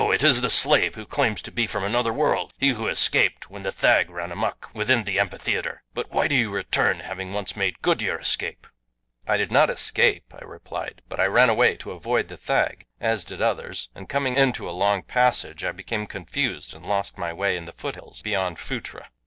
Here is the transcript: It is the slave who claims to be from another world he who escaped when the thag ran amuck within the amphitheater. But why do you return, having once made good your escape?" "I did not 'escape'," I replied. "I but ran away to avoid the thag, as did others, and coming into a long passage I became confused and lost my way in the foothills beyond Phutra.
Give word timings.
It 0.11 0.23
is 0.23 0.41
the 0.41 0.49
slave 0.49 0.95
who 0.95 1.05
claims 1.05 1.43
to 1.43 1.51
be 1.51 1.67
from 1.67 1.83
another 1.83 2.11
world 2.11 2.55
he 2.57 2.69
who 2.69 2.87
escaped 2.87 3.51
when 3.51 3.61
the 3.61 3.71
thag 3.71 4.09
ran 4.09 4.31
amuck 4.31 4.71
within 4.73 5.03
the 5.03 5.19
amphitheater. 5.19 5.83
But 5.93 6.09
why 6.09 6.27
do 6.27 6.35
you 6.35 6.49
return, 6.49 7.01
having 7.01 7.33
once 7.33 7.55
made 7.55 7.83
good 7.83 8.01
your 8.01 8.17
escape?" 8.19 8.65
"I 9.27 9.37
did 9.37 9.51
not 9.51 9.69
'escape'," 9.69 10.33
I 10.33 10.43
replied. 10.43 11.03
"I 11.05 11.05
but 11.07 11.29
ran 11.31 11.51
away 11.51 11.75
to 11.75 11.91
avoid 11.91 12.29
the 12.29 12.35
thag, 12.37 12.87
as 12.99 13.23
did 13.25 13.43
others, 13.43 13.89
and 13.93 14.09
coming 14.09 14.35
into 14.37 14.67
a 14.67 14.71
long 14.73 15.03
passage 15.03 15.63
I 15.63 15.71
became 15.71 16.07
confused 16.07 16.73
and 16.73 16.83
lost 16.83 17.19
my 17.19 17.31
way 17.31 17.55
in 17.55 17.65
the 17.65 17.71
foothills 17.71 18.23
beyond 18.23 18.57
Phutra. 18.57 19.09